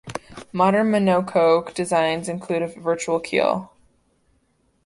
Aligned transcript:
Modern 0.51 0.91
monocoque 0.91 1.75
designs 1.75 2.27
include 2.27 2.63
a 2.63 2.67
virtual 2.81 3.19
keel. 3.19 3.71